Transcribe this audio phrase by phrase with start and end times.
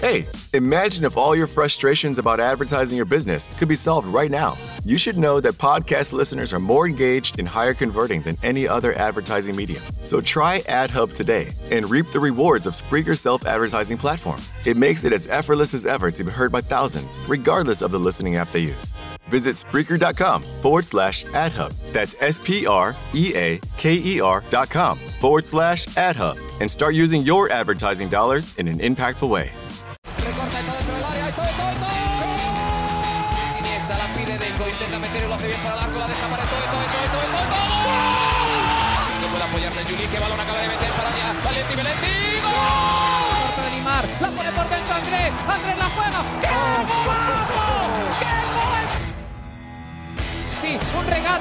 [0.00, 4.56] Hey, imagine if all your frustrations about advertising your business could be solved right now.
[4.82, 8.94] You should know that podcast listeners are more engaged and higher converting than any other
[8.94, 9.82] advertising medium.
[10.02, 14.40] So try AdHub today and reap the rewards of Spreaker's self advertising platform.
[14.64, 18.00] It makes it as effortless as ever to be heard by thousands, regardless of the
[18.00, 18.94] listening app they use.
[19.28, 21.76] Visit Spreaker.com forward slash AdHub.
[21.92, 26.70] That's S P R E A K E R dot com forward slash AdHub and
[26.70, 29.52] start using your advertising dollars in an impactful way.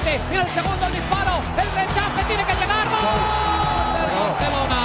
[0.09, 2.87] Y el segundo disparo, el rechace tiene que llegar.
[2.89, 3.19] ¡Gol!
[4.09, 4.81] Barcelona.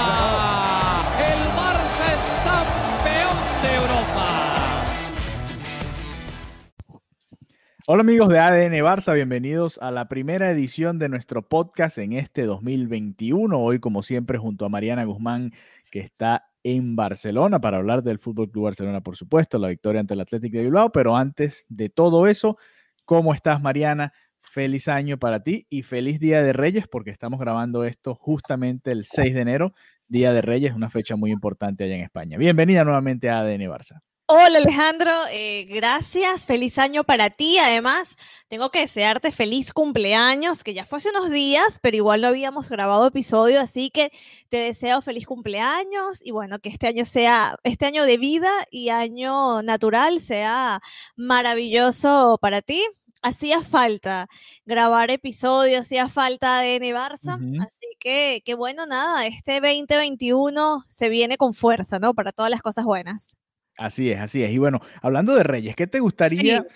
[1.17, 4.27] El Barça es campeón de Europa.
[7.87, 12.43] Hola amigos de ADN Barça, bienvenidos a la primera edición de nuestro podcast en este
[12.43, 13.59] 2021.
[13.59, 15.53] Hoy, como siempre, junto a Mariana Guzmán,
[15.89, 20.13] que está en Barcelona para hablar del Fútbol Club Barcelona, por supuesto, la victoria ante
[20.13, 20.91] el Atlético de Bilbao.
[20.91, 22.57] Pero antes de todo eso,
[23.05, 24.13] ¿cómo estás, Mariana?
[24.55, 29.03] Feliz año para ti y feliz Día de Reyes, porque estamos grabando esto justamente el
[29.03, 29.73] 6 de enero,
[30.07, 32.37] Día de Reyes, una fecha muy importante allá en España.
[32.37, 33.99] Bienvenida nuevamente a ADN Barça.
[34.27, 37.57] Hola Alejandro, eh, gracias, feliz año para ti.
[37.57, 38.15] Además,
[38.47, 42.69] tengo que desearte feliz cumpleaños, que ya fue hace unos días, pero igual no habíamos
[42.69, 44.13] grabado episodio, así que
[44.47, 48.87] te deseo feliz cumpleaños y bueno, que este año sea, este año de vida y
[48.87, 50.79] año natural sea
[51.17, 52.81] maravilloso para ti.
[53.27, 54.27] Hacía falta
[54.65, 61.35] grabar episodios, hacía falta ADN Barça, así que, que bueno, nada, este 2021 se viene
[61.37, 62.13] con fuerza, ¿no?
[62.13, 63.35] Para todas las cosas buenas.
[63.77, 64.51] Así es, así es.
[64.51, 66.67] Y bueno, hablando de Reyes, ¿qué te gustaría Sí.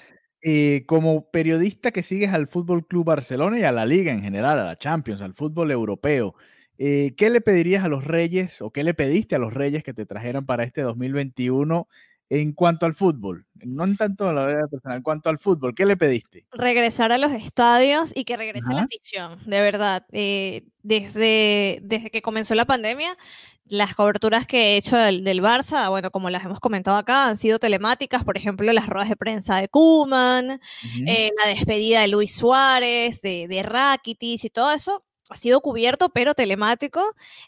[0.41, 4.59] eh, como periodista que sigues al Fútbol Club Barcelona y a la Liga en general,
[4.59, 6.33] a la Champions, al fútbol europeo?
[6.77, 9.93] eh, ¿Qué le pedirías a los Reyes o qué le pediste a los Reyes que
[9.93, 11.87] te trajeran para este 2021
[12.29, 13.45] en cuanto al fútbol?
[13.55, 16.45] No en tanto a la vida personal, en cuanto al fútbol, ¿qué le pediste?
[16.51, 18.85] regresar a los estadios y que regrese la Ajá.
[18.85, 20.05] afición, de verdad.
[20.11, 23.17] Eh, desde, desde que comenzó la pandemia,
[23.65, 27.37] las coberturas que he hecho del, del Barça, bueno, como las hemos comentado acá, han
[27.37, 30.59] sido telemáticas, por ejemplo, las ruedas de prensa de Ujú.
[31.05, 35.03] eh, la despedida de Luis Suárez, de, de Rakitic y todo eso.
[35.31, 37.01] Ha sido cubierto, pero telemático.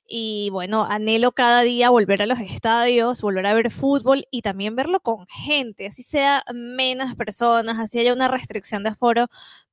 [0.07, 4.75] Y bueno, anhelo cada día volver a los estadios, volver a ver fútbol y también
[4.75, 9.27] verlo con gente, así sea menos personas, así haya una restricción de aforo.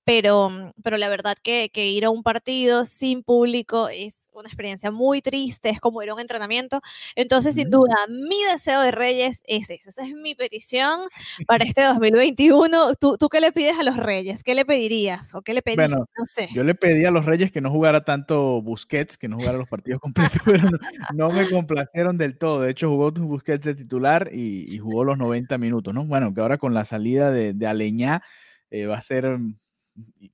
[0.08, 4.48] Pero, mm, pero la verdad que, que ir a un partido sin público es una
[4.48, 6.80] experiencia muy triste, es como ir a un entrenamiento.
[7.14, 11.00] Entonces, sin duda, mi deseo de Reyes es eso, esa es mi petición
[11.46, 12.94] para este 2021.
[12.94, 14.42] ¿Tú, ¿Tú qué le pides a los Reyes?
[14.42, 15.34] ¿Qué le pedirías?
[15.34, 15.88] ¿O qué le pediste?
[15.88, 16.48] Bueno, no sé.
[16.54, 19.68] Yo le pedí a los Reyes que no jugara tanto Busquets, que no jugara los
[19.68, 20.78] partidos completos, pero no,
[21.12, 22.62] no me complacieron del todo.
[22.62, 26.06] De hecho, jugó Busquets de titular y, y jugó los 90 minutos, ¿no?
[26.06, 28.22] Bueno, que ahora con la salida de, de Aleñá
[28.70, 29.58] eh, va a ser mm,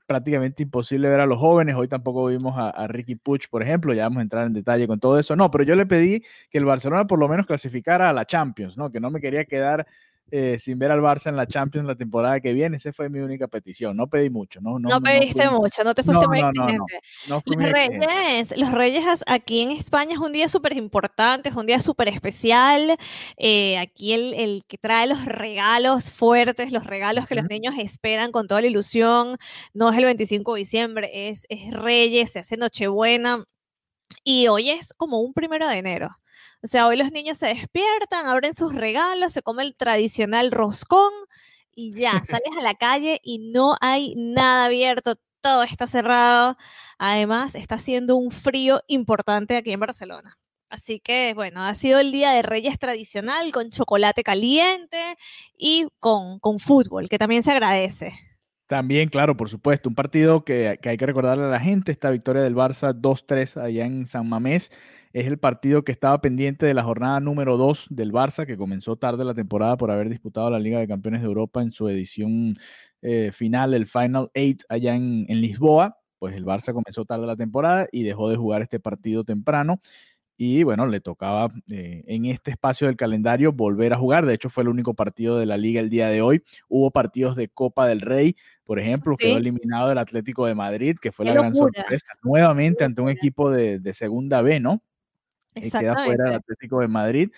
[0.07, 1.77] prácticamente imposible ver a los jóvenes.
[1.77, 3.95] Hoy tampoco vimos a, Ricky Puch, por ejemplo.
[3.95, 5.37] Ya vamos a entrar en detalle con todo eso.
[5.37, 8.77] No, pero yo le pedí que el Barcelona por lo menos clasificara a la Champions,
[8.77, 8.91] ¿no?
[8.91, 9.87] Que no me quería quedar
[10.31, 12.77] eh, sin ver al Barça en la Champions la temporada que viene.
[12.77, 13.97] Esa fue mi única petición.
[13.97, 14.79] No pedí mucho, ¿no?
[14.79, 16.65] No, pediste fui- mucho, no te no, fuiste muy no, no, no.
[16.65, 17.01] exigente.
[17.29, 17.73] no Los.
[17.73, 22.09] Reyes, los Reyes aquí en España es un día súper importante, es un día súper
[22.09, 22.97] especial.
[23.37, 28.33] eh, aquí el, el que trae los regalos fuertes, los regalos que los niños esperan
[28.33, 29.37] con toda la ilusión,
[29.73, 33.45] no es el 25 de diciembre, es, es Reyes, se hace Nochebuena
[34.23, 36.17] y hoy es como un primero de enero.
[36.63, 41.13] O sea, hoy los niños se despiertan, abren sus regalos, se come el tradicional roscón
[41.75, 46.57] y ya, sales a la calle y no hay nada abierto, todo está cerrado.
[46.99, 50.39] Además, está haciendo un frío importante aquí en Barcelona.
[50.71, 55.17] Así que, bueno, ha sido el Día de Reyes tradicional con chocolate caliente
[55.57, 58.13] y con, con fútbol, que también se agradece.
[58.66, 62.11] También, claro, por supuesto, un partido que, que hay que recordarle a la gente, esta
[62.11, 64.71] victoria del Barça 2-3 allá en San Mamés,
[65.13, 68.97] es el partido que estaba pendiente de la jornada número 2 del Barça, que comenzó
[68.97, 72.57] tarde la temporada por haber disputado la Liga de Campeones de Europa en su edición
[73.01, 75.99] eh, final, el Final Eight allá en, en Lisboa.
[76.19, 79.78] Pues el Barça comenzó tarde la temporada y dejó de jugar este partido temprano.
[80.36, 84.27] Y bueno, le tocaba eh, en este espacio del calendario volver a jugar.
[84.27, 86.42] De hecho, fue el único partido de la liga el día de hoy.
[86.69, 88.34] Hubo partidos de Copa del Rey,
[88.65, 89.27] por ejemplo, Sí.
[89.27, 92.07] quedó eliminado el Atlético de Madrid, que fue Qué la gran sorpresa.
[92.22, 94.83] Nuevamente ante un equipo de, de segunda B, ¿no?
[95.54, 96.34] Eh, queda fuera el.
[96.34, 97.31] Atlético de Madrid.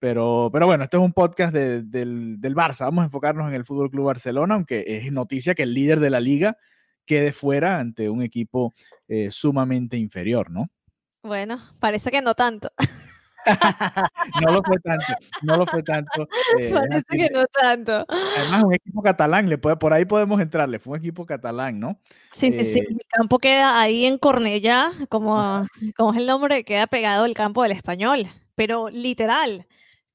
[0.00, 2.86] Pero, pero bueno, este es un podcast del, del, Barça.
[2.86, 6.08] Vamos a enfocarnos en el Fútbol Club Barcelona, aunque es noticia que el líder de
[6.08, 6.56] la liga
[7.04, 8.72] quede fuera ante un equipo
[9.08, 10.70] eh, sumamente inferior, ¿no?
[11.22, 12.72] Bueno, parece que no tanto.
[14.42, 15.12] no lo fue tanto,
[15.42, 16.28] no lo fue tanto.
[16.58, 18.06] Eh, parece que no tanto.
[18.38, 22.00] Además, un equipo catalán, le puede, por ahí podemos entrarle, fue un equipo catalán, ¿no?
[22.32, 26.64] Sí, sí, sí, eh, el campo queda ahí en Cornellá, como, como es el nombre,
[26.64, 29.66] queda pegado el campo del español, pero literal,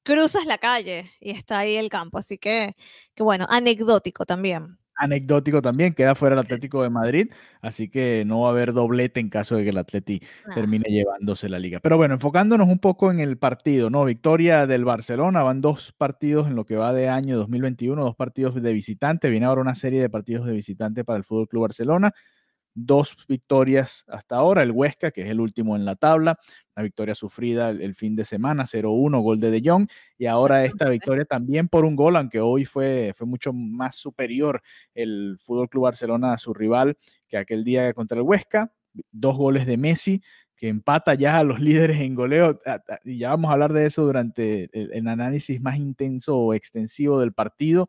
[0.02, 2.18] cruzas la calle y está ahí el campo.
[2.18, 2.76] Así que,
[3.14, 4.78] que bueno, anecdótico también.
[4.96, 9.20] Anecdótico también, queda fuera el Atlético de Madrid, así que no va a haber doblete
[9.20, 10.54] en caso de que el Atleti ah.
[10.54, 11.80] termine llevándose la liga.
[11.80, 14.04] Pero bueno, enfocándonos un poco en el partido, ¿no?
[14.04, 18.54] Victoria del Barcelona, van dos partidos en lo que va de año 2021, dos partidos
[18.60, 22.12] de visitante, viene ahora una serie de partidos de visitante para el Fútbol Club Barcelona
[22.76, 26.38] dos victorias hasta ahora, el Huesca, que es el último en la tabla,
[26.76, 29.88] una victoria sufrida el, fin de semana, 0-1, gol de De Jong,
[30.18, 34.62] y ahora esta victoria también por un gol, aunque hoy fue, fue mucho más superior
[34.94, 38.70] el Fútbol Club Barcelona a su rival que aquel día contra el Huesca,
[39.10, 40.22] dos goles de Messi,
[40.54, 42.60] que empata ya a los líderes en goleo,
[43.04, 47.32] y ya vamos a hablar de eso durante el análisis más intenso o extensivo del
[47.32, 47.88] partido.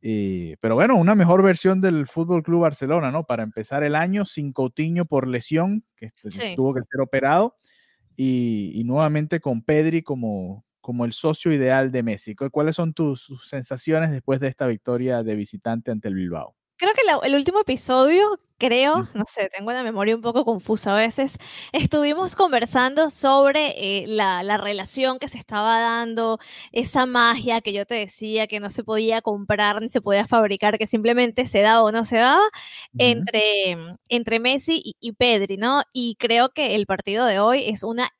[0.00, 3.24] Pero bueno, una mejor versión del Fútbol Club Barcelona, ¿no?
[3.24, 6.10] Para empezar el año sin Coutinho por lesión, que
[6.56, 7.54] tuvo que ser operado,
[8.16, 12.34] y, nuevamente con Pedri como, como el socio ideal de Messi.
[12.34, 16.54] ¿Cuáles son tus sensaciones después de esta victoria de visitante ante el Bilbao?
[16.76, 20.98] Creo que el último episodio creo, no sé, tengo la memoria un poco confusa a
[20.98, 21.38] veces,
[21.72, 26.38] estuvimos conversando sobre eh, la, relación que se estaba dando,
[26.70, 30.76] esa magia que yo te decía que no se podía comprar ni se podía fabricar,
[30.78, 32.42] que simplemente se daba o no se daba
[32.98, 33.78] entre,
[34.10, 35.82] entre Messi y, Pedri, ¿no?
[35.94, 38.10] Y creo que el partido de hoy es una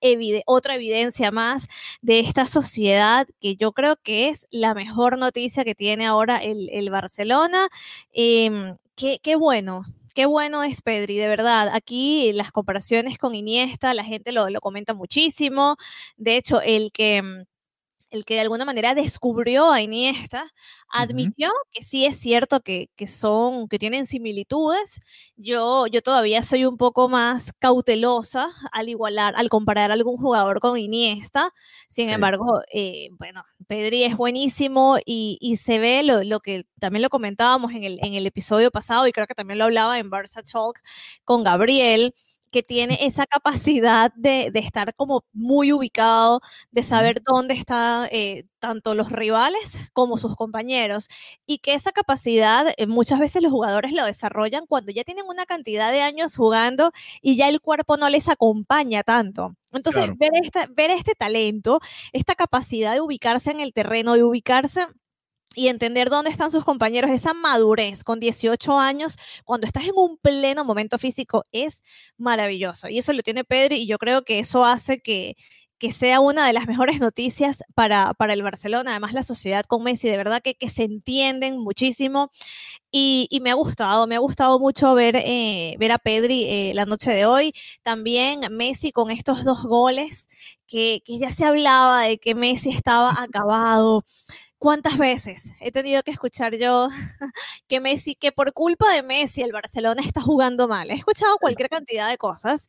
[0.47, 1.69] otra evidencia más
[2.01, 6.89] de esta sociedad que yo creo que es la mejor noticia que tiene ahora el,
[6.91, 7.69] Barcelona.
[8.13, 9.85] Em, qué, qué bueno,
[10.15, 11.71] qué bueno es Pedri, de verdad.
[11.73, 15.77] Aquí las comparaciones con Iniesta, la gente lo, lo comenta muchísimo.
[16.17, 17.45] De hecho, el que mm,
[18.11, 20.53] el que de alguna manera descubrió a Iniesta,
[20.89, 25.01] admitió que sí es cierto que, son, que tienen similitudes.
[25.37, 30.61] Yo, yo todavía soy un poco más cautelosa al igualar, al comparar a algún jugador
[30.61, 31.53] con Iniesta.
[31.89, 37.73] Sin embargo, eh, bueno, Pedri es buenísimo y, se ve lo, que también lo comentábamos
[37.73, 40.81] en el, en el episodio pasado y creo que también lo hablaba en Barça Talk
[41.25, 42.15] con Gabriel
[42.51, 48.95] que tiene esa capacidad de, estar como muy ubicado, de saber dónde están eh, tanto
[48.95, 51.09] los rivales como sus compañeros,
[51.47, 55.47] y que esa capacidad eh, muchas veces los jugadores lo desarrollan cuando ya tienen una
[55.47, 56.93] cantidad de años jugando
[57.23, 59.55] y ya el cuerpo no les acompaña tanto.
[59.73, 60.33] Entonces, ver,
[60.71, 61.81] ver este talento,
[62.13, 64.87] esta capacidad de ubicarse en el terreno, de ubicarse
[65.55, 70.17] y entender dónde están sus compañeros, esa madurez con 18 años, cuando estás en un
[70.19, 71.83] pleno momento físico, es
[72.17, 72.89] maravilloso.
[72.89, 75.37] Y eso lo tiene Pedri y yo creo que eso hace que,
[75.81, 78.93] que sea una de las mejores noticias para, para el Barcelona.
[78.93, 82.31] Además, la sociedad con Messi, de verdad que, que se entienden muchísimo.
[82.93, 86.73] Y, y, me ha gustado, me ha gustado mucho ver, eh, ver a Pedri eh,
[86.75, 87.55] la noche de hoy.
[87.83, 90.29] También Messi con estos dos goles,
[90.67, 94.05] que, que ya se hablaba de que Messi estaba acabado.
[94.61, 96.91] ¿Cuántas veces he tenido que escuchar yo
[97.67, 100.91] que Messi, que por culpa de Messi el Barcelona está jugando mal?
[100.91, 102.69] He escuchado cualquier cantidad de cosas.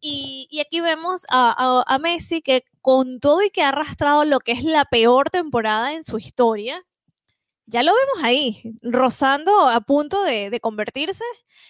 [0.00, 4.64] Y, aquí vemos a, Messi que con todo y que ha arrastrado lo que es
[4.64, 6.82] la peor temporada en su historia,
[7.66, 11.24] ya lo vemos ahí, rozando a punto de, convertirse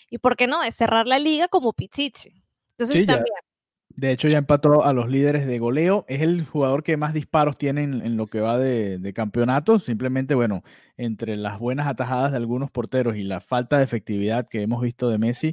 [0.09, 2.33] y, ¿por qué no?, de cerrar la liga como Pichichi.
[2.77, 3.35] Entonces también.
[3.99, 6.05] De hecho, ya empató a los líderes de goleo.
[6.07, 9.81] Es el jugador que más disparos tiene en, lo que va de, campeonato.
[9.81, 10.62] Simplemente, bueno,
[10.97, 15.11] entre las buenas atajadas de algunos porteros y la falta de efectividad que hemos visto
[15.11, 15.52] de Messi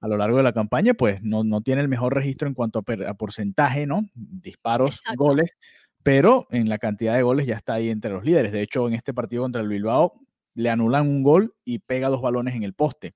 [0.00, 2.80] a lo largo de la campaña, pues no, no tiene el mejor registro en cuanto
[2.80, 4.00] a, porcentaje, ¿no?
[4.16, 5.52] Disparos, goles,
[6.02, 8.50] pero en la cantidad de goles ya está ahí entre los líderes.
[8.50, 10.14] De hecho, en este partido contra el Bilbao
[10.54, 13.14] le anulan un gol y pega dos balones en el poste.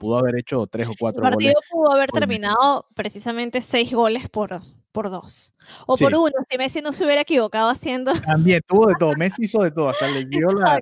[0.00, 1.48] Pudo haber hecho tres o cuatro goles.
[1.48, 5.54] El partido pudo haber terminado precisamente seis goles por, por dos.
[5.86, 8.12] O por uno, si Messi no se hubiera equivocado haciendo.
[8.24, 9.14] También tuvo de todo.
[9.16, 9.90] Messi hizo de todo.
[9.90, 10.80] Hasta le dio, la,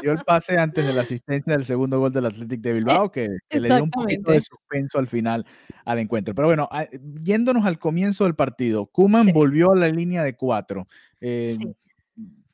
[0.00, 3.28] dio el pase antes de la asistencia del segundo gol del Athletic de Bilbao, que,
[3.50, 5.44] le dio un poquito de suspenso al final
[5.84, 6.34] al encuentro.
[6.34, 6.86] Pero bueno, ah,
[7.22, 10.88] yéndonos al comienzo del partido, Kuman volvió a la línea de cuatro.
[11.20, 11.56] Eh,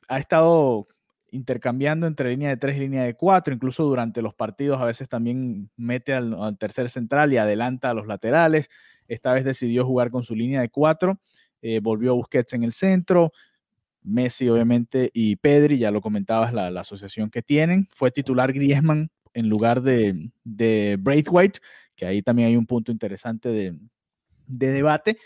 [0.09, 0.87] ha estado
[1.31, 5.09] intercambiando entre línea de tres y línea de cuatro, incluso durante los partidos a veces
[5.09, 8.69] también mete al, tercer central y adelanta a los laterales.
[9.07, 11.19] Esta vez decidió jugar con su línea de cuatro,
[11.61, 13.31] eh, volvió Busquets en el centro.
[14.03, 17.87] Messi, obviamente, y Pedri, ya lo comentabas, la, asociación que tienen.
[17.91, 21.59] Fue titular Griezmann en lugar de, de Braithwaite,
[21.95, 23.77] que ahí también hay un punto interesante de,
[24.47, 25.17] de debate.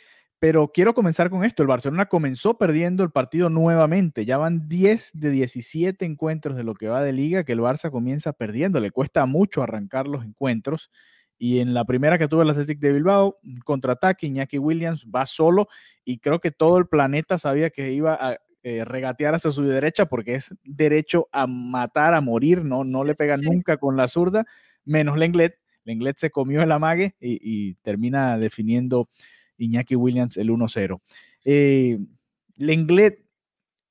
[0.45, 1.63] Pero quiero comenzar con esto.
[1.63, 4.25] El Barcelona comenzó perdiendo el partido nuevamente.
[4.25, 7.89] Ya van 10 de 17 encuentros de lo que va de liga que el Barça
[7.89, 8.79] comienza perdiendo.
[8.79, 10.91] Le cuesta mucho arrancar los encuentros.
[11.39, 15.67] Y en la primera que tuvo el Athletic de Bilbao, contraataque, Iñaki Williams va solo
[16.03, 20.05] y creo que todo el planeta sabía que iba a eh, regatear hacia su derecha
[20.05, 24.45] porque es derecho a matar, a morir, no, no le pega nunca con la zurda,
[24.83, 25.57] menos Lenglet.
[25.85, 29.09] Lenglet se comió el amague y, y termina definiendo
[29.57, 31.01] Iñaki Williams el 1-0.
[31.43, 31.99] Eh,
[32.55, 33.25] Lenglet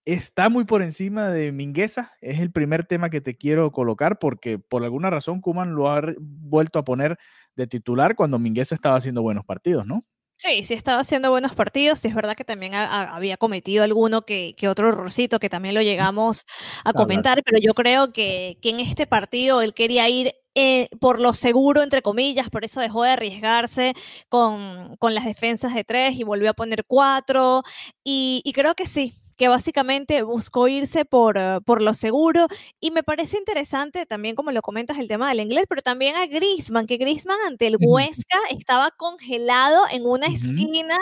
[0.04, 2.12] está muy por encima de Mingueza.
[2.20, 6.02] Es el primer tema que te quiero colocar porque por alguna razón Kuman lo ha
[6.18, 7.18] vuelto a poner
[7.56, 10.04] de titular cuando Mingueza estaba haciendo buenos partidos, ¿no?
[10.36, 12.04] Sí, sí estaba haciendo buenos partidos.
[12.04, 16.44] Y es verdad que también había cometido alguno que, otro errorcito que también lo llegamos
[16.84, 21.20] a comentar, pero yo creo que, que en este partido él quería ir eh, por
[21.20, 23.94] lo seguro, entre comillas, por eso dejó de arriesgarse
[24.28, 27.62] con, las defensas de tres y volvió a poner cuatro.
[28.04, 32.46] Y, creo que sí, que básicamente buscó irse por, eh, por, lo seguro.
[32.80, 36.26] Y me parece interesante también, como lo comentas, el tema del inglés, pero también a
[36.26, 40.98] Grisman, que Grisman ante el Huesca estaba congelado en una esquina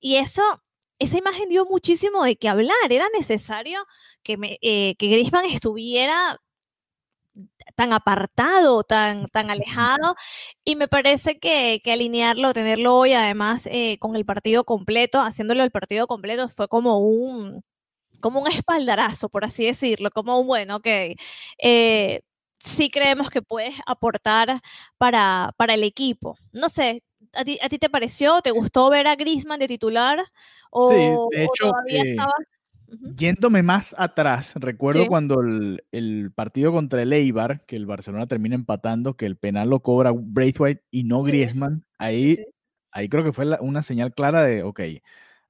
[0.00, 0.42] y eso.
[1.00, 2.74] Esa imagen dio muchísimo de qué hablar.
[2.90, 3.86] Era necesario
[4.24, 6.40] que, me, eh, que Griezmann estuviera
[7.78, 10.16] tan apartado, tan, tan alejado,
[10.64, 15.70] y me parece que, alinearlo, tenerlo hoy además eh, con el partido completo, haciéndolo el
[15.70, 17.62] partido completo, fue como un,
[18.18, 20.88] como un espaldarazo, por así decirlo, como un bueno, ok,
[21.58, 22.22] eh,
[22.58, 24.60] sí creemos que puedes aportar
[24.96, 26.34] para, para el equipo.
[26.50, 28.42] No sé, ¿a ti, ¿a ti, te pareció?
[28.42, 30.18] ¿Te gustó ver a Grisman de titular?
[30.72, 30.96] ¿O, sí,
[31.36, 32.34] de hecho, todavía eh, estabas
[33.16, 39.16] Yéndome más atrás, recuerdo cuando el, partido contra el Eibar, que el Barcelona termina empatando,
[39.16, 42.46] que el penal lo cobra Braithwaite y no Griezmann, ahí,
[42.90, 44.80] ahí creo que fue una señal clara de, ok,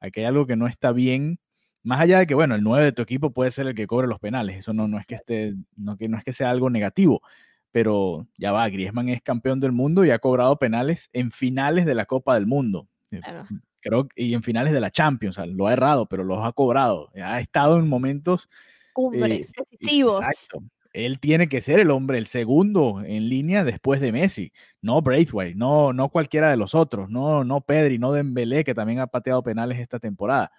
[0.01, 1.39] aquí hay algo que no está bien,
[1.85, 4.09] más allá de que, bueno, el 9 de tu equipo puede ser el que cobre
[4.09, 6.71] los penales, eso no, no, es, que esté, no, que, no es que sea algo
[6.71, 7.23] negativo,
[7.71, 11.95] pero ya va, Griezmann es campeón del mundo y ha cobrado penales en finales de
[11.95, 12.89] la Copa del Mundo.
[13.11, 13.47] Claro
[13.81, 17.11] creo, y en finales de la Champions, lo ha errado, pero los ha cobrado.
[17.15, 18.49] Ha estado en momentos
[18.93, 20.21] cumbres eh, decisivos.
[20.21, 20.63] Exacto.
[20.93, 25.55] Él tiene que ser el hombre, el segundo en línea después de Messi, no Braithwaite,
[25.55, 29.43] no, no cualquiera de los otros, no, no Pedri, no Dembélé, que también ha pateado
[29.43, 30.51] penales esta temporada.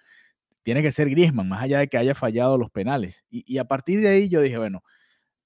[0.62, 3.24] Tiene que ser Griezmann, más allá de que haya fallado los penales.
[3.28, 4.82] Y, y a partir de ahí yo dije, bueno,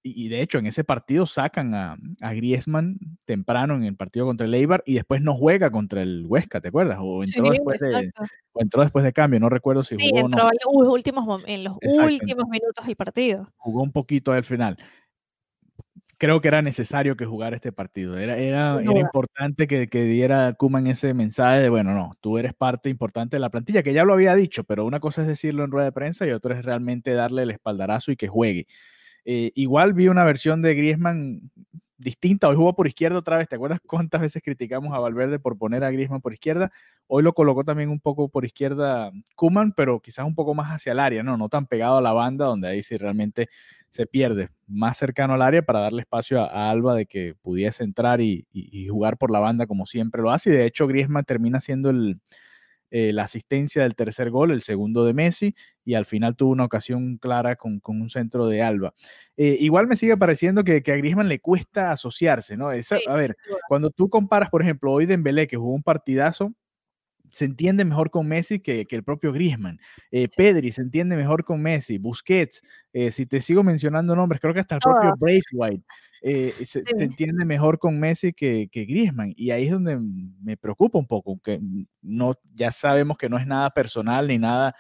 [0.07, 4.47] y, de hecho en ese partido sacan a, a, Griezmann temprano en el partido contra
[4.47, 6.99] el Eibar y después no juega contra el Huesca, ¿te acuerdas?
[7.01, 8.13] O entró, después, de,
[8.57, 11.79] entró después de cambio, no recuerdo si sí, jugó entró En los últimos, en los
[11.81, 13.51] últimos minutos del partido.
[13.57, 14.77] Jugó un poquito al final.
[16.19, 18.19] Creo que era necesario que jugara este partido.
[18.19, 22.53] Era, era, era importante que, que diera Kuman ese mensaje de, bueno, no, tú eres
[22.53, 25.65] parte importante de la plantilla, que ya lo había dicho, pero una cosa es decirlo
[25.65, 28.67] en rueda de prensa y otra es realmente darle el espaldarazo y que juegue.
[29.25, 31.51] Eh, igual vi una versión de Griezmann
[31.99, 32.49] distinta.
[32.49, 33.49] Hoy jugó por izquierda otra vez.
[33.49, 36.71] ¿Te acuerdas cuántas veces criticamos a Valverde por poner a Griezmann por izquierda?
[37.07, 40.93] Hoy lo colocó también un poco por izquierda Kuman, pero quizás un poco más hacia
[40.93, 41.37] el área, ¿no?
[41.37, 43.49] No tan pegado a la banda, donde ahí sí realmente
[43.89, 44.51] se pierde.
[44.67, 48.89] Más cercano al área para darle espacio a, Alba de que pudiese entrar y, y,
[48.89, 50.51] jugar por la banda como siempre lo hace.
[50.51, 52.21] Y de hecho, Griezmann termina siendo el,
[52.97, 56.65] eh, la asistencia del tercer gol, el segundo de Messi, y al final tuvo una
[56.65, 58.95] ocasión clara con, un centro de Alba.
[59.37, 62.69] Eh, igual me sigue pareciendo que, a Griezmann le cuesta asociarse, ¿no?
[62.69, 63.37] a ver,
[63.67, 66.55] cuando tú comparas, por ejemplo, hoy Dembélé, que jugó un partidazo,
[67.35, 69.81] se entiende mejor con Messi que, el propio Griezmann.
[70.13, 71.99] Eh, Pedri se entiende mejor con Messi.
[71.99, 72.63] Busquets,
[72.93, 75.85] eh, si te sigo mencionando nombres, creo que hasta el propio Braithwaite
[76.23, 79.33] eh, se, entiende mejor con Messi que, que, Griezmann.
[79.37, 81.61] Y ahí es donde me preocupa un poco, que
[82.03, 84.77] no, ya sabemos que no es nada personal ni nada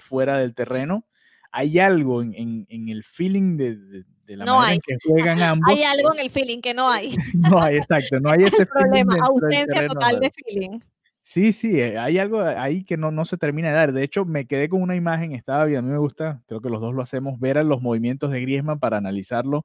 [0.00, 1.06] fuera del terreno.
[1.50, 5.68] Hay algo en, el feeling de, la manera en que juegan ambos.
[5.68, 7.16] Hay algo en el feeling que no hay.
[7.34, 10.78] no hay, exacto, no hay este problema, ausencia total de feeling.
[11.22, 13.92] Sí, sí, eh, hay algo ahí que no, no se termina de dar.
[13.92, 16.70] De hecho, me quedé con una imagen, estaba bien, a mí me gusta, creo que
[16.70, 19.64] los dos lo hacemos, ver a los movimientos de Griezmann para analizarlo.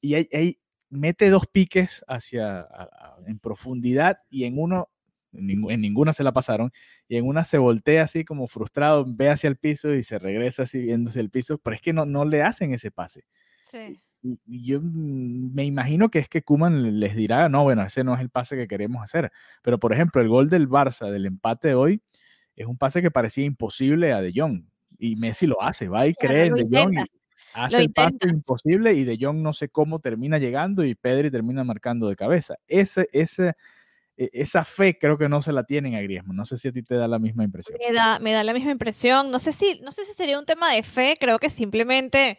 [0.00, 0.58] Y ahí,
[0.90, 2.68] mete dos piques hacia
[3.26, 4.90] en profundidad y en uno,
[5.32, 6.72] en, ninguna se la pasaron,
[7.08, 10.64] y en una se voltea así como frustrado, ve hacia el piso y se regresa
[10.64, 13.24] así viéndose el piso, pero es que no, no le hacen ese pase.
[13.64, 14.00] Sí
[14.46, 18.30] yo me imagino que es que Kuman les dirá, no, bueno, ese no es el
[18.30, 19.30] pase que queremos hacer.
[19.62, 22.02] Pero, por ejemplo, el gol del Barça, del empate de hoy,
[22.56, 24.64] es un pase que parecía imposible a De Jong.
[24.98, 27.04] y Messi lo hace, va y cree en De Jong y
[27.52, 31.62] hace el paso imposible y De Jong no sé cómo termina llegando y Pedri termina
[31.64, 32.54] marcando de cabeza.
[32.66, 33.54] Ese, ese,
[34.16, 36.36] e, esa fe creo que no se la tienen a Griezmann.
[36.36, 37.78] No sé si a ti te da la misma impresión.
[37.78, 39.30] Me da, me da la misma impresión.
[39.30, 42.38] No sé si, no sé si sería un tema de fe, creo que simplemente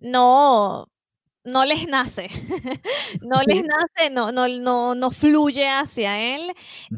[0.00, 0.90] no,
[1.44, 2.30] no les nace,
[3.20, 6.52] no les nace, no, no, no, no fluye hacia él.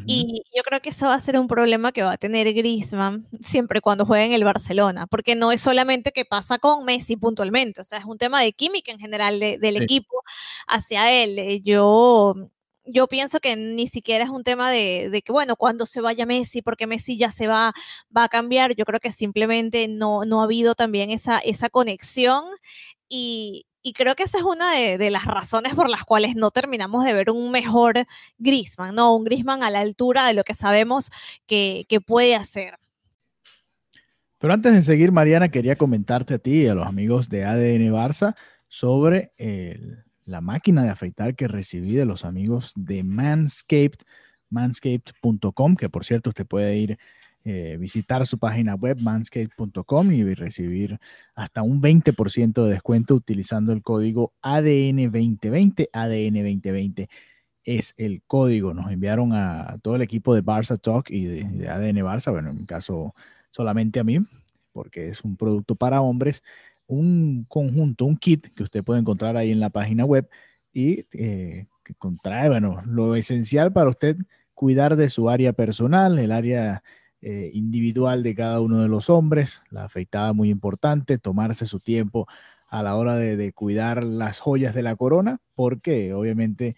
[0.07, 3.27] Y yo creo que eso va a ser un problema que va a tener Griezmann
[3.43, 7.81] siempre cuando juegue en el Barcelona, porque no es solamente que pasa con Messi puntualmente,
[7.81, 10.23] o sea, es un tema de química en general del equipo
[10.67, 11.39] hacia él.
[11.39, 12.35] Eh, yo
[12.87, 16.63] yo pienso que ni siquiera es un tema de, que, bueno, cuando se vaya Messi,
[16.63, 17.73] porque Messi ya se va,
[18.17, 18.75] va a cambiar.
[18.77, 22.45] Yo creo que simplemente no, no ha habido también esa, esa conexión
[23.09, 27.13] y, creo que esa es una de, las razones por las cuales no terminamos de
[27.13, 28.07] ver un mejor
[28.39, 29.15] Grisman, ¿no?
[29.15, 31.11] Un Grisman a la altura de lo que sabemos
[31.47, 32.79] que, que puede hacer.
[34.39, 37.93] Pero antes de seguir, Mariana, quería comentarte a ti y a los amigos de ADN
[37.93, 38.35] Barça
[38.69, 44.01] sobre el la máquina de afeitar que recibí de los amigos de Manscaped,
[44.51, 46.99] manscaped.com, que por cierto usted puede ir
[47.49, 50.99] eh, visitar su página web manscaped.com y recibir
[51.37, 55.89] hasta un 20% de descuento utilizando el código ADN2020.
[55.93, 57.09] ADN2020
[57.63, 58.75] es el código.
[58.75, 62.51] Nos enviaron a todo el equipo de Barça Talk y de, de ADN Barça, bueno,
[62.51, 63.15] en mi caso
[63.53, 64.19] solamente a mí,
[64.73, 66.43] porque es un producto para hombres,
[66.89, 70.29] un conjunto, un kit que usted puede encontrar ahí en la página web
[70.73, 74.17] y eh, que contrae, bueno, lo esencial para usted
[74.53, 76.83] cuidar de su área personal, el área
[77.29, 82.29] eh, individual de cada uno de los hombres, la afeitada muy importante, tomarse su tiempo
[82.69, 86.77] a la hora de, cuidar las joyas de la corona, porque obviamente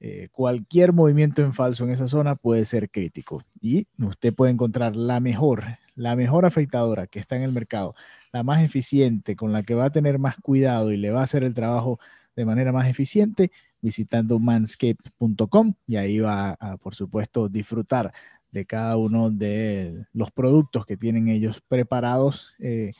[0.00, 3.42] eh, cualquier movimiento en falso en esa zona puede ser crítico.
[3.60, 5.64] Y usted puede encontrar la mejor,
[5.94, 7.94] la mejor afeitadora que está en el mercado,
[8.32, 11.24] la más eficiente, con la que va a tener más cuidado y le va a
[11.24, 12.00] hacer el trabajo
[12.36, 13.50] de manera más eficiente,
[13.82, 18.14] visitando manscape.com y ahí va a, por supuesto, disfrutar
[18.52, 22.92] de cada uno de los productos que tienen ellos preparados eh,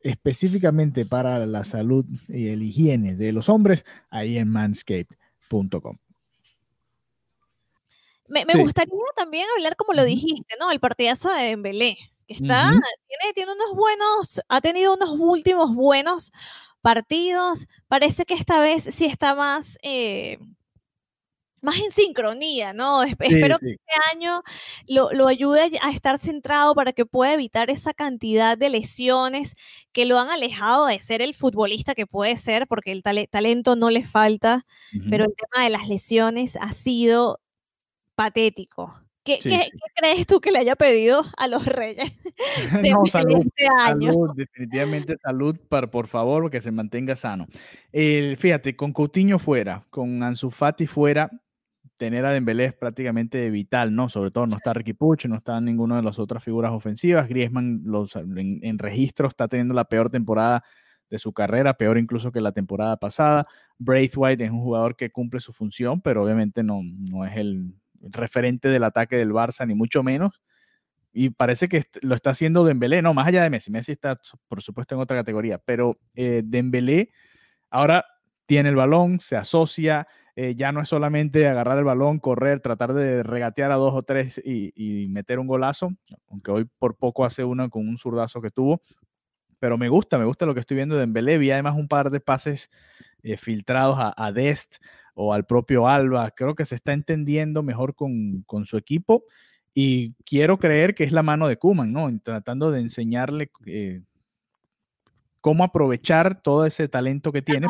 [0.00, 5.96] específicamente para la salud y el higiene de los hombres ahí en manscape.com.
[8.28, 10.70] Me, gustaría también hablar, como lo dijiste, ¿no?
[10.70, 16.32] El partidazo de Dembélé que está, tiene, tiene unos buenos, ha tenido unos últimos buenos
[16.80, 17.66] partidos.
[17.86, 20.38] Parece que esta vez sí está más, eh,
[21.64, 23.02] más en sincronía, ¿no?
[23.02, 24.42] Espero que este año
[24.86, 29.56] lo, lo, ayude a estar centrado para que pueda evitar esa cantidad de lesiones
[29.92, 33.90] que lo han alejado de ser el futbolista que puede ser, porque el talento no
[33.90, 34.66] le falta,
[35.10, 37.40] pero el tema de las lesiones ha sido
[38.14, 39.04] patético.
[39.24, 39.38] ¿Qué,
[39.94, 42.12] crees tú que le haya pedido a los reyes
[42.82, 44.12] de no, salud, este año?
[44.12, 47.46] Salud, definitivamente salud, para, por favor, que se mantenga sano.
[47.90, 51.30] fíjate, con Coutinho fuera, con Ansu Fati fuera,
[51.96, 54.08] tener a Dembélé es prácticamente vital, ¿no?
[54.08, 57.28] Sobre todo no está Ricky Puch, no está ninguna de las otras figuras ofensivas.
[57.28, 60.64] Griezmann los, en, en, registro está teniendo la peor temporada
[61.10, 63.46] de su carrera, peor incluso que la temporada pasada.
[63.78, 68.68] Braithwaite es un jugador que cumple su función, pero obviamente no, no es el referente
[68.68, 70.42] del ataque del Barça, ni mucho menos.
[71.12, 73.70] Y parece que lo está haciendo Dembélé, no, más allá de Messi.
[73.70, 77.10] Messi está, por supuesto, en otra categoría, pero eh, Dembélé
[77.70, 78.04] ahora
[78.46, 82.94] tiene el balón, se asocia, eh, ya no es solamente agarrar el balón, correr, tratar
[82.94, 85.94] de regatear a dos o tres y, meter un golazo,
[86.28, 88.82] aunque hoy por poco hace uno con un zurdazo que tuvo.
[89.60, 91.38] Pero me gusta, me gusta lo que estoy viendo de Dembélé.
[91.38, 92.70] Vi además un par de pases
[93.22, 94.76] eh, filtrados a, a, Dest,
[95.14, 96.30] o al propio Alba.
[96.32, 99.24] Creo que se está entendiendo mejor con, su equipo
[99.72, 102.10] y quiero creer que es la mano de Kuman, ¿no?
[102.22, 104.02] Tratando de enseñarle eh,
[105.44, 107.66] cómo aprovechar todo ese talento que tiene.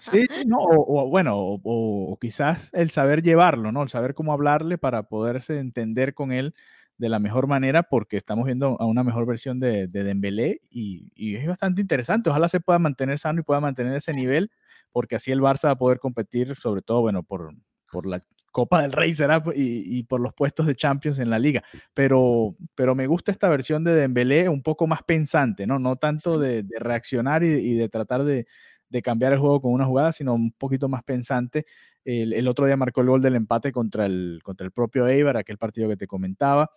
[0.00, 3.84] Sí, no, o, bueno, o, quizás el saber llevarlo, ¿no?
[3.84, 6.52] El saber cómo hablarle para poderse entender con él
[6.98, 11.12] de la mejor manera, porque estamos viendo a una mejor versión de, de Dembélé y,
[11.14, 12.30] y, es bastante interesante.
[12.30, 14.50] Ojalá se pueda mantener sano y pueda mantener ese nivel
[14.90, 17.54] porque así el Barça va a poder competir, sobre todo, bueno, por,
[17.92, 21.38] por la Copa del Rey será y, y, por los puestos de Champions en la
[21.38, 21.62] liga.
[21.94, 25.78] Pero, pero me gusta esta versión de Dembélé un poco más pensante, ¿no?
[25.78, 28.46] No tanto de, reaccionar y, de tratar de,
[28.88, 31.64] de, cambiar el juego con una jugada, sino un poquito más pensante.
[32.04, 35.36] El, el, otro día marcó el gol del empate contra el, contra el propio Eibar,
[35.36, 36.70] aquel partido que te comentaba.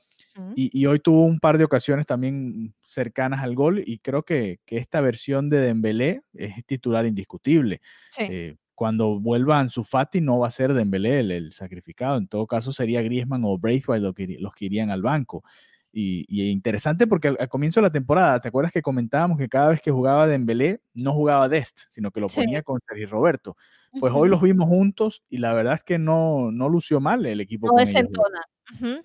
[0.56, 5.00] Y, hoy tuvo un par de ocasiones también cercanas al gol y creo que, esta
[5.00, 7.82] versión de Dembélé es titular indiscutible.
[8.18, 12.46] Eh, cuando vuelva Ansu Fati no va a ser Dembélé el, el, sacrificado, en todo
[12.46, 15.42] caso sería Griezmann o Braithwaite los que, los que irían al banco.
[15.94, 19.80] Y, interesante porque al, comienzo de la temporada, ¿te acuerdas que comentábamos que cada vez
[19.80, 23.56] que jugaba Dembélé no jugaba Dest, sino que lo ponía con Sergi Roberto?
[24.02, 27.40] Pues hoy los vimos juntos y la verdad es que no, no lució mal el
[27.40, 27.68] equipo.
[27.68, 28.42] No desentona.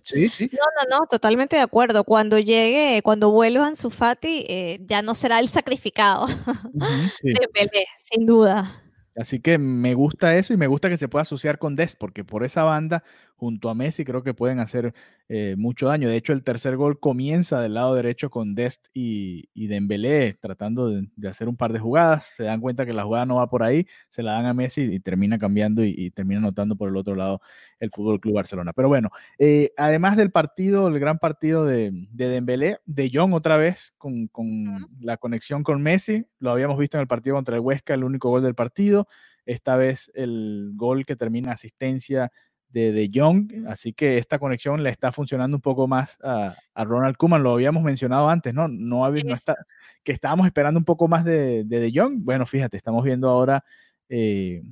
[0.02, 0.50] Sí, sí.
[0.52, 2.02] No, no, no, totalmente de acuerdo.
[2.02, 6.26] Cuando llegue, cuando vuelva Ansu Fati, eh, ya no será el sacrificado
[7.22, 8.82] de Pelé, sin duda.
[9.18, 12.24] Así que me gusta eso y me gusta que se pueda asociar con Dest, porque
[12.24, 13.02] por esa banda
[13.38, 14.94] junto a Messi creo que pueden hacer
[15.28, 16.08] eh, mucho daño.
[16.08, 20.88] De hecho, el tercer gol comienza del lado derecho con Dest y, y Dembélé tratando
[20.88, 22.32] de, hacer un par de jugadas.
[22.36, 24.82] Se dan cuenta que la jugada no va por ahí, se la dan a Messi
[24.82, 27.40] y termina cambiando y, termina anotando por el otro lado
[27.80, 28.72] el Fútbol Club Barcelona.
[28.72, 33.56] Pero bueno, eh, además del partido, el gran partido de, de Dembélé, de Jong otra
[33.56, 37.60] vez con, con la conexión con Messi, lo habíamos visto en el partido contra el
[37.60, 39.07] Huesca, el único gol del partido.
[39.48, 42.30] Esta vez el gol que termina asistencia
[42.68, 47.16] de De Jong, así que esta conexión le está funcionando un poco más a, Ronald
[47.16, 48.68] Koeman, lo habíamos mencionado antes, ¿no?
[48.68, 49.56] No, había, no está,
[50.04, 53.64] que estábamos esperando un poco más de De, de Jong, bueno, fíjate, estamos viendo ahora
[54.10, 54.62] eh,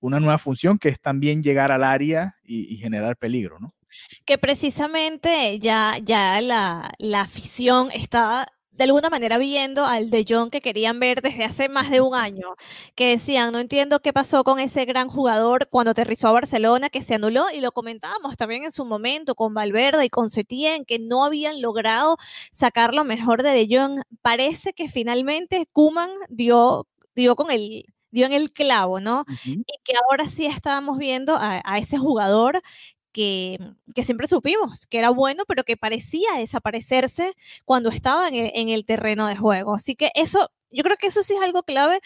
[0.00, 3.74] una nueva función que es también llegar al área y, generar peligro, ¿no?
[4.24, 10.50] Que precisamente ya, ya la, la afición está de alguna manera viendo al De Jong
[10.50, 12.54] que querían ver desde hace más de un año,
[12.94, 17.02] que decían, no entiendo qué pasó con ese gran jugador cuando aterrizó a Barcelona, que
[17.02, 20.98] se anuló, y lo comentábamos también en su momento con Valverde y con Setién, que
[20.98, 22.16] no habían logrado
[22.52, 24.02] sacar lo mejor de De Jong.
[24.22, 29.24] Parece que finalmente Kuman dio, dio con el dio en el clavo, ¿no?
[29.66, 32.60] Y que ahora sí estábamos viendo a, a ese jugador
[33.14, 33.58] que,
[34.02, 39.36] siempre supimos que era bueno, pero que parecía desaparecerse cuando estaba en el, terreno de
[39.36, 39.74] juego.
[39.74, 42.00] Así que eso, yo creo que eso sí es algo clave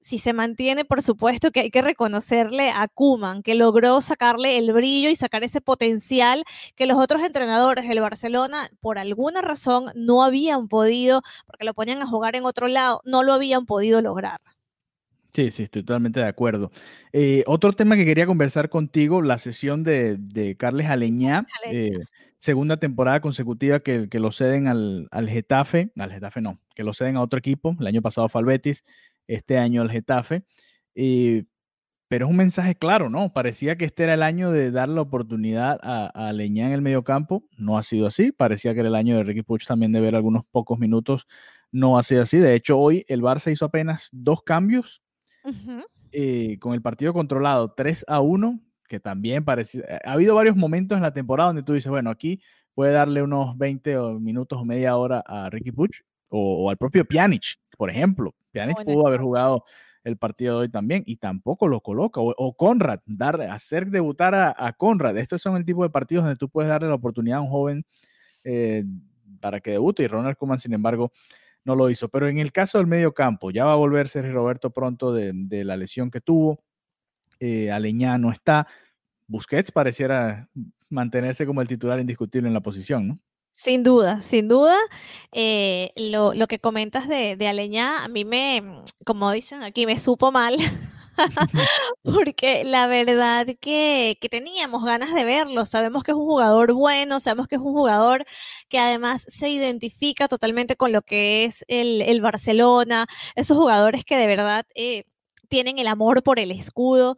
[0.00, 4.72] si se mantiene, por supuesto que hay que reconocerle a Kuman, que logró sacarle el
[4.72, 6.44] brillo y sacar ese potencial
[6.76, 12.02] que los otros entrenadores del Barcelona, por alguna razón, no habían podido, porque lo ponían
[12.02, 14.40] a jugar en otro lado, no lo habían podido lograr.
[15.34, 16.70] Sí, sí, estoy totalmente de acuerdo.
[17.12, 21.90] Eh, otro tema que quería conversar contigo, la sesión de, de Carles Aleñá, eh,
[22.38, 26.92] segunda temporada consecutiva que, que lo ceden al, al, Getafe, al Getafe no, que lo
[26.94, 28.84] ceden a otro equipo, el año pasado fue al Betis,
[29.26, 30.44] este año al Getafe,
[30.94, 31.44] eh,
[32.08, 33.32] pero es un mensaje claro, ¿no?
[33.32, 36.82] Parecía que este era el año de dar la oportunidad a, a Aleñá en el
[36.82, 39.92] medio campo, no ha sido así, parecía que era el año de Ricky Puch también
[39.92, 41.26] de ver algunos pocos minutos,
[41.72, 45.02] no ha sido así, de hecho hoy el Barça hizo apenas dos cambios,
[46.12, 49.82] eh, con el partido controlado 3 a 1, que también parecía.
[49.88, 52.40] Eh, ha habido varios momentos en la temporada donde tú dices, bueno, aquí
[52.74, 57.58] puede darle unos 20 minutos o media hora a Ricky Puch o, al propio Pjanic,
[57.76, 58.34] por ejemplo.
[58.52, 59.64] Pjanic pudo haber jugado
[60.04, 62.20] el partido de hoy también y tampoco lo coloca.
[62.20, 65.16] O, Conrad, dar, hacer debutar a, Conrad.
[65.16, 67.86] Estos son el tipo de partidos donde tú puedes darle la oportunidad a un joven
[68.44, 68.84] eh,
[69.40, 71.12] para que debute y Ronald Koeman, sin embargo,
[71.64, 72.08] no lo hizo.
[72.08, 75.64] Pero en el caso del medio campo, ya va a volver Sergio Roberto pronto de,
[75.64, 76.60] la lesión que tuvo.
[77.40, 78.66] Eh, Aleñá no está.
[79.26, 80.48] Busquets pareciera
[80.88, 83.18] mantenerse como el titular indiscutible en la posición, ¿no?
[83.50, 84.76] Sin duda, sin duda.
[85.32, 90.32] Eh, lo, que comentas de, de Aleñá, a mí me, como dicen aquí, me supo
[90.32, 90.56] mal.
[92.02, 95.66] porque la verdad que, teníamos ganas de verlo.
[95.66, 98.24] Sabemos que es un jugador bueno, sabemos que es un jugador
[98.68, 104.26] que además se identifica totalmente con lo que es el, Barcelona, esos jugadores que de
[104.26, 105.04] verdad eh,
[105.48, 107.16] tienen el amor por el escudo.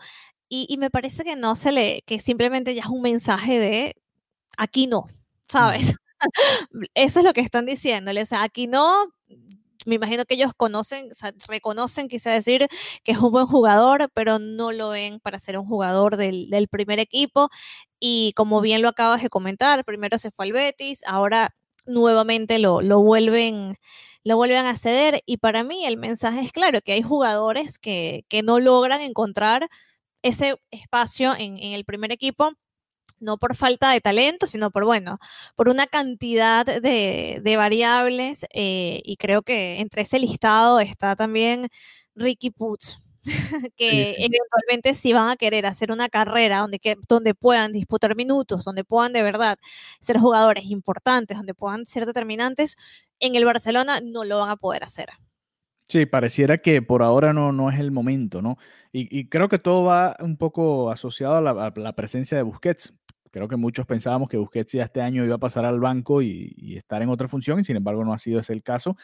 [0.49, 3.97] Y, me parece que no se le, que simplemente ya es un mensaje de
[4.57, 5.09] aquí no,
[5.49, 5.97] ¿sabes?
[6.95, 8.23] Eso es lo que están diciéndole.
[8.23, 9.07] O sea, aquí no,
[9.87, 11.11] me imagino que ellos conocen,
[11.49, 12.69] reconocen, quise decir,
[13.05, 16.99] que es un buen jugador, pero no lo ven para ser un jugador del, primer
[16.99, 17.49] equipo.
[18.01, 21.55] Y como bien lo acabas de comentar, primero se fue al Betis, ahora
[21.87, 23.77] nuevamente lo, lo vuelven
[24.27, 28.25] lo vuelven a ceder y para mí el mensaje es claro, que hay jugadores que,
[28.45, 29.69] no logran encontrar
[30.23, 32.51] ese espacio en, el primer equipo
[33.21, 35.19] no por falta de talento, sino por, bueno,
[35.57, 41.69] por una cantidad de, variables eh, y creo que entre ese listado está también
[42.15, 42.99] Ricky Putz,
[43.77, 48.65] que eventualmente si van a querer hacer una carrera donde, que, donde puedan disputar minutos,
[48.65, 49.59] donde puedan de verdad
[50.01, 52.77] ser jugadores importantes, donde puedan ser determinantes,
[53.21, 55.09] en el Barcelona no lo van a poder hacer.
[55.89, 58.59] Sí, pareciera que por ahora no, no es el momento, ¿no?
[58.93, 62.95] Y, creo que todo va un poco asociado a la, presencia de Busquets.
[63.31, 66.77] Creo que muchos pensábamos que Busquets ya este año iba a pasar al banco y,
[66.77, 68.97] estar en otra función, y sin embargo no ha sido ese el caso.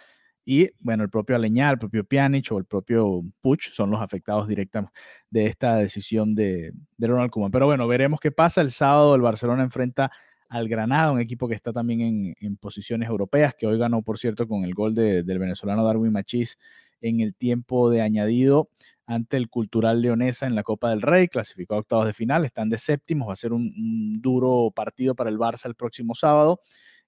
[0.44, 4.48] Y bueno, el propio Aleñá, el propio Pjanic o el propio Puch son los afectados
[4.48, 4.92] directamente
[5.30, 7.52] de esta decisión de, de Ronald Koeman.
[7.52, 8.60] Pero bueno, veremos qué pasa.
[8.60, 10.10] El sábado el Barcelona enfrenta
[10.52, 14.46] al Granada, un equipo que está también en, posiciones europeas, que hoy ganó, por cierto,
[14.46, 16.58] con el gol del venezolano Darwin Machís
[17.00, 18.68] en el tiempo de añadido
[19.06, 22.68] ante el Cultural Leonesa en la Copa del Rey, clasificó a octavos de final, están
[22.68, 26.60] de séptimos, va a ser un, duro partido para el Barça el próximo sábado.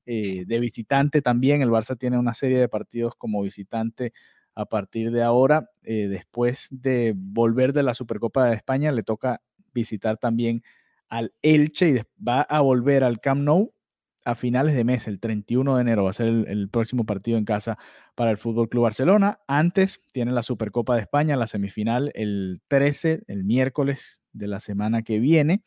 [0.07, 4.15] Eh, de visitante también, el Barça tiene una serie de partidos como visitante
[4.55, 5.69] a partir de ahora.
[5.83, 9.43] Eh, después de volver de la Supercopa de España, le toca
[9.75, 10.63] visitar también
[11.09, 13.75] al Elche y va a volver al Camp Nou
[14.25, 17.45] a finales de mes, el 31 de enero, va a ser el, próximo partido en
[17.45, 17.79] casa
[18.15, 19.41] para el Fútbol Club Barcelona.
[19.47, 25.03] Antes tiene la Supercopa de España, la semifinal el 13, el miércoles de la semana
[25.03, 25.63] que viene,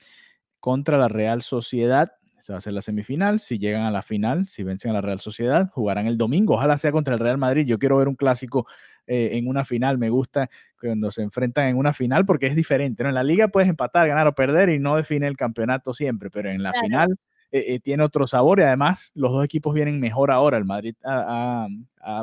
[0.60, 2.14] contra la Real Sociedad.
[2.40, 3.40] Esta va a ser la semifinal.
[3.40, 6.56] Si llegan a la final, si vencen a la Real Sociedad, jugarán el domingo.
[6.56, 7.66] Ojalá sea contra el Real Madrid.
[7.68, 8.66] Yo quiero ver un clásico
[9.08, 9.98] eh, en una final.
[9.98, 13.04] Me gusta cuando se enfrentan en una final porque es diferente.
[13.04, 16.50] En la liga puedes empatar, ganar o perder y no define el campeonato siempre, pero
[16.50, 17.18] en la final
[17.52, 20.58] eh, eh, tiene otro sabor y además los dos equipos vienen mejor ahora.
[20.58, 20.96] El Madrid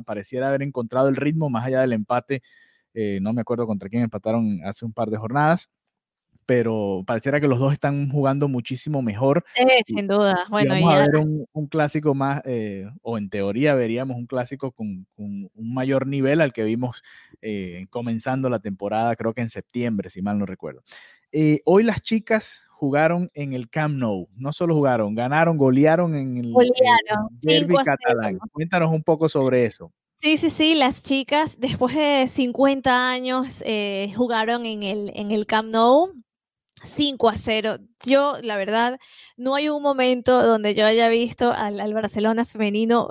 [0.05, 2.42] pareciera haber encontrado el ritmo más allá del empate.
[3.20, 5.68] No me acuerdo contra quién empataron hace un par de jornadas,
[6.46, 9.44] pero pareciera que los dos están jugando muchísimo mejor.
[9.87, 10.46] sin duda.
[10.50, 12.42] Bueno, vamos a ver un, clásico más,
[13.02, 17.02] o en teoría veríamos un clásico con, un mayor nivel al que vimos
[17.90, 20.83] comenzando la temporada, creo que en septiembre, si mal no recuerdo.
[21.64, 24.28] hoy las chicas jugaron en el Camp Nou.
[24.37, 26.54] No solo jugaron, ganaron, golearon en el,
[27.40, 28.38] derby catalán.
[28.52, 29.90] Cuéntanos un poco sobre eso.
[30.16, 35.46] Sí, sí, sí, las chicas después de 50 años eh, jugaron en el, en el
[35.46, 36.12] Camp Nou
[36.85, 37.79] 5 a 0.
[38.05, 38.99] Yo, la verdad,
[39.37, 43.11] no hay un momento donde yo haya visto al, al Barcelona femenino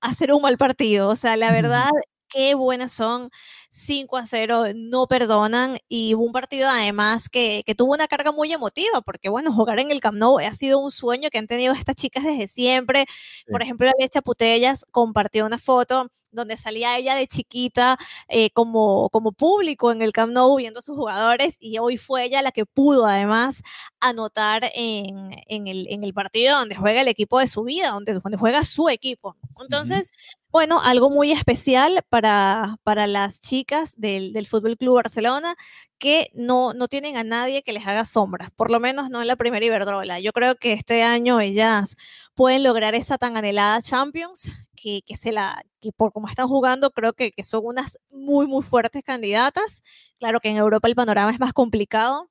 [0.00, 1.08] hacer un mal partido.
[1.10, 1.90] O sea, la verdad,
[2.28, 3.30] qué buenas son.
[3.70, 5.78] 5 a 0, no perdonan.
[5.88, 9.90] Y un partido además que, que, tuvo una carga muy emotiva, porque bueno, jugar en
[9.90, 13.06] el Camp Nou ha sido un sueño que han tenido estas chicas desde siempre.
[13.50, 19.32] Por ejemplo, Alicia Putellas compartió una foto donde salía ella de chiquita eh, como, como
[19.32, 22.66] público en el Camp Nou viendo a sus jugadores y hoy fue ella la que
[22.66, 23.62] pudo además
[24.00, 28.14] anotar en, en, el, en el, partido donde juega el equipo de su vida, donde,
[28.14, 29.36] donde juega su equipo.
[29.60, 30.12] Entonces,
[30.50, 35.56] bueno, algo muy especial para, para las chicas del, del Fútbol Club Barcelona
[35.98, 39.26] que no, no tienen a nadie que les haga sombras, por lo menos no en
[39.26, 40.20] la primera Iberdrola.
[40.20, 41.96] Yo creo que este año ellas
[42.34, 46.92] pueden lograr esa tan anhelada Champions, que, que se la, que por cómo están jugando,
[46.92, 49.82] creo que, que son unas muy, muy fuertes candidatas.
[50.18, 52.30] Claro que en Europa el panorama es más complicado,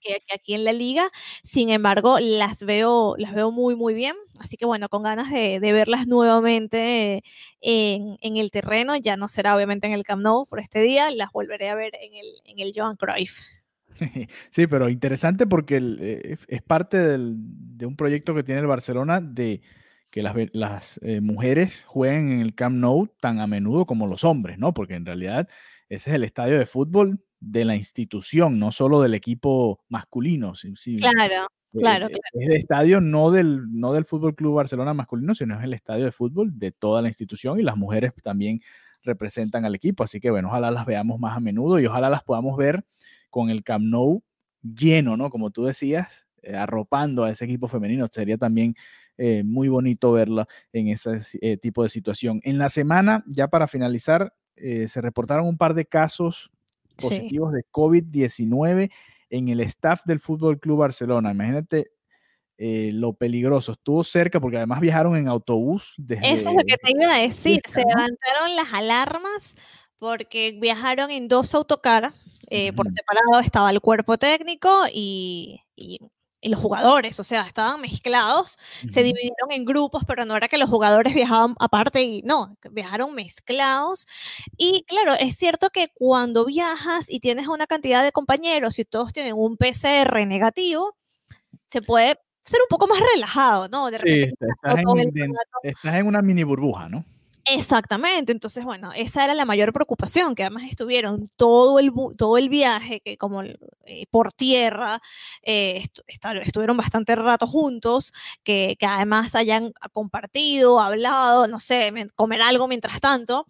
[0.00, 1.10] que, aquí en la liga.
[1.42, 4.16] Sin embargo, las veo, las veo muy, muy bien.
[4.38, 7.22] Así que bueno, con ganas de, verlas nuevamente
[7.60, 8.96] en, el terreno.
[8.96, 11.92] Ya no será obviamente en el Camp Nou por este día, las volveré a ver
[12.00, 13.40] en el, en el Johan Cruyff.
[14.50, 19.60] Sí, pero interesante porque eh, es parte de un proyecto que tiene el Barcelona de
[20.10, 24.58] que las, eh, mujeres jueguen en el Camp Nou tan a menudo como los hombres,
[24.58, 24.72] ¿no?
[24.72, 25.48] Porque en realidad
[25.88, 30.54] ese es el estadio de fútbol de la institución, no solo del equipo masculino.
[30.54, 35.34] Sí, claro, eh, claro, Es el estadio no del, no del Fútbol Club Barcelona masculino,
[35.34, 38.60] sino es el estadio de fútbol de toda la institución y las mujeres también
[39.02, 40.02] representan al equipo.
[40.02, 42.84] Así que bueno, ojalá las veamos más a menudo y ojalá las podamos ver
[43.28, 44.22] con el Camp Nou
[44.62, 45.28] lleno, ¿no?
[45.28, 48.08] Como tú decías, eh, arropando a ese equipo femenino.
[48.10, 48.74] Sería también
[49.18, 52.40] eh, muy bonito verla en ese tipo de situación.
[52.42, 56.52] En la semana, ya para finalizar, se reportaron un par de casos
[56.96, 58.90] positivos de COVID-19
[59.30, 61.32] en el staff del Fútbol Club Barcelona.
[61.32, 61.90] Imagínate
[62.56, 63.72] eh, lo peligroso.
[63.72, 65.94] Estuvo cerca porque además viajaron en autobús.
[65.96, 67.60] Desde, Eso es lo que te iba a decir.
[67.66, 69.54] Se levantaron las alarmas
[69.98, 72.12] porque viajaron en dos autocar.
[72.50, 75.60] Eh, por separado estaba el cuerpo técnico y,
[76.48, 80.68] los jugadores, o sea, estaban mezclados, se dividieron en grupos, pero no era que los
[80.68, 84.06] jugadores viajaban aparte y no, viajaron mezclados.
[84.56, 89.12] Y claro, es cierto que cuando viajas y tienes una cantidad de compañeros y todos
[89.12, 90.96] tienen un PCR negativo,
[91.66, 93.90] se puede ser un poco más relajado, ¿no?
[93.90, 94.34] De repente
[95.62, 97.04] estás en una mini burbuja, ¿no?
[97.46, 102.48] Exactamente, entonces bueno, esa era la mayor preocupación, que además estuvieron todo el, todo el
[102.48, 103.42] viaje, que como
[103.86, 105.00] eh, por tierra,
[105.42, 112.68] eh, estuvieron bastante rato juntos, que, que, además hayan compartido, hablado, no sé, comer algo
[112.68, 113.46] mientras tanto,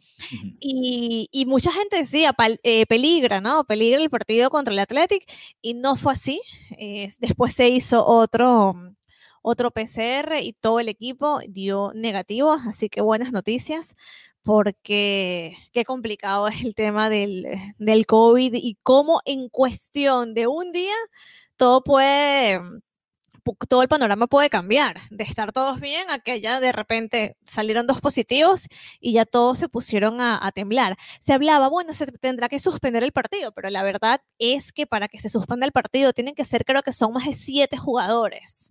[0.60, 3.64] y, y, mucha gente decía, eh, peligra, ¿no?
[3.64, 5.24] Peligra el partido contra el Athletic,
[5.62, 6.40] y no fue así,
[7.20, 8.74] después se hizo otro
[9.46, 13.94] otro PCR y todo el equipo dio negativo, así que buenas noticias
[14.44, 17.46] porque qué complicado es el tema del,
[17.78, 20.94] del COVID y cómo en cuestión de un día
[21.57, 22.61] todo puede
[23.68, 27.87] todo el panorama puede cambiar, de estar todos bien a que ya de repente salieron
[27.87, 28.68] dos positivos
[29.00, 30.96] y ya todos se pusieron a, a, temblar.
[31.20, 35.09] Se hablaba, bueno, se tendrá que suspender el partido, pero la verdad es que para
[35.09, 38.70] que se suspenda el partido tienen que ser, creo que son más de siete jugadores.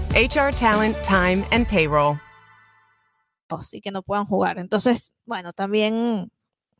[0.13, 2.17] HR Talent, Time and Payroll.
[3.71, 4.59] Y que no puedan jugar.
[4.59, 6.29] Entonces, bueno, también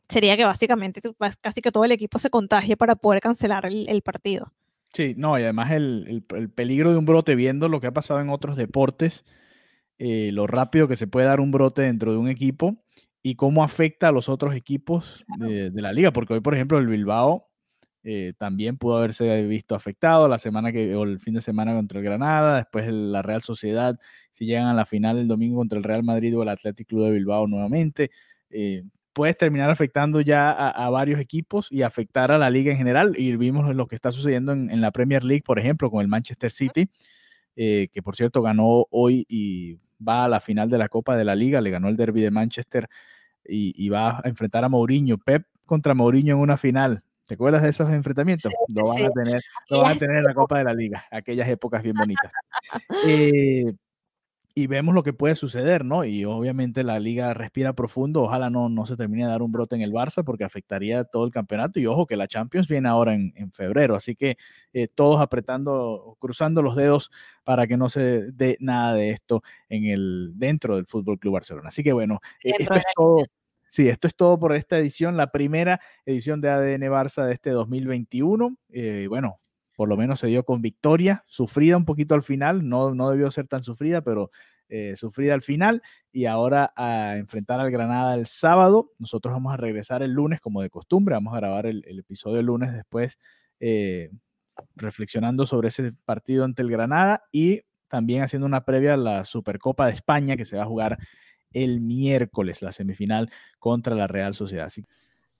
[0.08, 1.00] sería que básicamente
[1.40, 4.52] casi que todo el equipo se contagie para poder cancelar el, el partido.
[4.92, 7.92] Sí, no, y además el, el, el, peligro de un brote, viendo lo que ha
[7.92, 9.24] pasado en otros deportes,
[9.98, 12.76] eh, lo rápido que se puede dar un brote dentro de un equipo
[13.22, 16.78] y cómo afecta a los otros equipos de, de la liga, porque hoy, por ejemplo,
[16.78, 17.51] el Bilbao
[18.04, 22.00] eh, también pudo haberse visto afectado la semana que, o el fin de semana contra
[22.00, 23.98] el Granada, después la Real Sociedad,
[24.32, 27.04] si llegan a la final el domingo contra el Real Madrid o el Athletic Club
[27.04, 28.10] de Bilbao nuevamente,
[28.50, 32.78] eh, puedes terminar afectando ya a, a, varios equipos y afectar a la liga en
[32.78, 33.14] general.
[33.16, 36.08] Y vimos lo que está sucediendo en, en la Premier League, por ejemplo, con el
[36.08, 36.88] Manchester City,
[37.56, 41.24] eh, que por cierto ganó hoy y va a la final de la Copa de
[41.24, 42.88] la Liga, le ganó el Derby de Manchester
[43.46, 45.18] y, y va a enfrentar a Mourinho.
[45.18, 48.52] Pep contra Mourinho en una final ¿Te acuerdas de esos enfrentamientos?
[48.52, 49.04] Sí, lo van sí.
[49.04, 51.96] a tener, lo van a tener en la Copa de la Liga, aquellas épocas bien
[51.96, 52.30] bonitas.
[53.08, 53.72] Eh,
[54.54, 56.04] y vemos lo que puede suceder, ¿no?
[56.04, 59.76] Y obviamente la liga respira profundo, ojalá no, no se termine de dar un brote
[59.76, 63.14] en el Barça porque afectaría todo el campeonato y ojo que la Champions viene ahora
[63.14, 64.36] en, en febrero, así que
[64.74, 67.10] eh, todos apretando, cruzando los dedos
[67.44, 71.68] para que no se dé nada de esto en el, dentro del Fútbol Club Barcelona.
[71.68, 73.24] Así que bueno, eh, esto es todo.
[73.72, 77.48] Sí, esto es todo por esta edición, la primera edición de ADN Barça de este
[77.48, 78.58] 2021.
[78.68, 79.40] Eh, bueno,
[79.74, 83.30] por lo menos se dio con victoria, sufrida un poquito al final, no, no debió
[83.30, 84.30] ser tan sufrida, pero
[84.68, 85.80] eh, sufrida al final.
[86.12, 88.90] Y ahora a enfrentar al Granada el sábado.
[88.98, 92.46] Nosotros vamos a regresar el lunes como de costumbre, vamos a grabar el, episodio el
[92.46, 93.18] lunes después,
[93.58, 94.10] eh,
[94.76, 99.86] reflexionando sobre ese partido ante el Granada y también haciendo una previa a la Supercopa
[99.86, 100.98] de España que se va a jugar
[101.52, 104.70] el miércoles, la semifinal contra la Real Sociedad.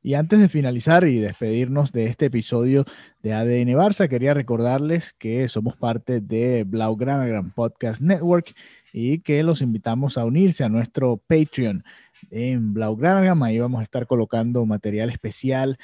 [0.04, 2.84] Y antes de finalizar y despedirnos de este episodio
[3.22, 8.52] de ADN Barça, quería recordarles que somos parte de Blaugrana Podcast Network
[8.92, 11.84] y que los invitamos a unirse a nuestro Patreon
[12.30, 13.32] en Blaugrana.
[13.46, 15.78] Ahí vamos a estar colocando material especial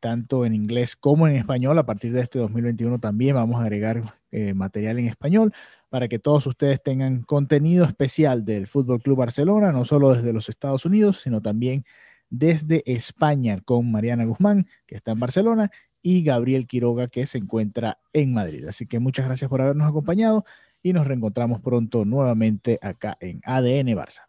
[0.00, 1.78] tanto en inglés como en español.
[1.78, 5.52] A partir de este 2021 también vamos a agregar eh, material en español
[5.88, 10.48] para que todos ustedes tengan contenido especial del Fútbol Club Barcelona, no solo desde los
[10.48, 11.84] Estados Unidos, sino también
[12.28, 15.70] desde España con Mariana Guzmán, que está en Barcelona,
[16.02, 18.66] y Gabriel Quiroga, que se encuentra en Madrid.
[18.66, 20.44] Así que muchas gracias por habernos acompañado
[20.82, 24.28] y nos reencontramos pronto nuevamente acá en ADN Barça.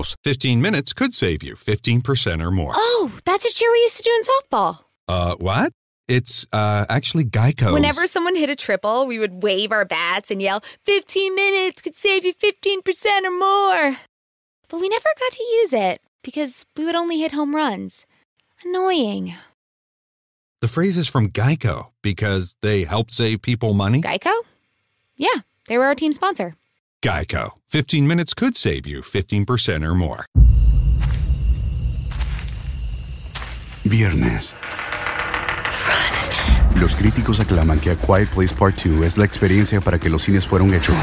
[0.23, 2.73] 15 minutes could save you 15% or more.
[2.75, 4.83] Oh, that's a cheer we used to do in softball.
[5.07, 5.71] Uh, what?
[6.07, 7.73] It's uh, actually Geico.
[7.73, 11.95] Whenever someone hit a triple, we would wave our bats and yell, 15 minutes could
[11.95, 13.97] save you 15% or more.
[14.67, 18.05] But we never got to use it because we would only hit home runs.
[18.65, 19.33] Annoying.
[20.61, 24.01] The phrase is from Geico because they help save people money.
[24.01, 24.33] Geico?
[25.15, 26.55] Yeah, they were our team sponsor.
[27.03, 27.53] Geico.
[27.69, 30.25] 15 minutes could save you 15% or more.
[33.83, 34.53] Viernes.
[36.79, 40.21] Los críticos aclaman que A Quiet Place Part 2 es la experiencia para que los
[40.21, 40.95] cines fueron hechos.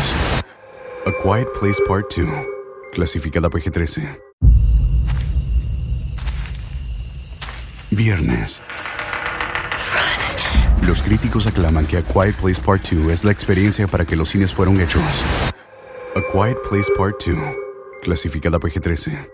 [1.04, 2.28] A Quiet Place Part 2,
[2.92, 4.20] clasificada PG-13.
[7.90, 8.60] Viernes.
[10.86, 14.28] Los críticos aclaman que A Quiet Place Part 2 es la experiencia para que los
[14.28, 15.02] cines fueron hechos.
[16.16, 17.36] A Quiet Place Part 2,
[18.02, 19.28] clasificada PG-13.